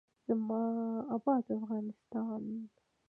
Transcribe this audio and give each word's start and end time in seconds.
زما 0.27 0.61
اباد 1.15 1.45
افغانستان. 1.57 2.41